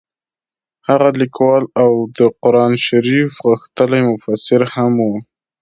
[0.87, 5.15] هغه لیکوال او د قران شریف غښتلی مبصر هم وو.